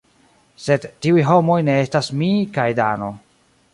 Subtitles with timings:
[0.67, 3.11] Sed tiuj homoj ne estas mi kaj Dano.